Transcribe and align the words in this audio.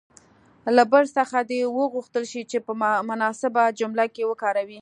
له 0.75 0.83
بل 0.93 1.05
څخه 1.17 1.37
دې 1.51 1.61
وغوښتل 1.79 2.23
شي 2.31 2.41
چې 2.51 2.57
په 2.65 2.71
مناسبه 3.09 3.63
جمله 3.79 4.05
کې 4.13 4.23
وکاروي. 4.29 4.79